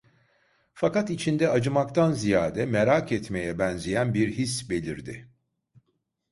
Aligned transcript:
Fakat 0.73 1.09
içinde 1.09 1.49
acımaktan 1.49 2.11
ziyade 2.11 2.65
merak 2.65 3.11
etmeye 3.11 3.59
benzeyen 3.59 4.13
bir 4.13 4.31
his 4.37 4.69
belirdi. 4.69 5.27